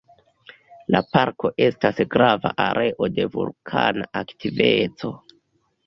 [0.95, 5.19] La parko estas grava areo de vulkana aktiveco.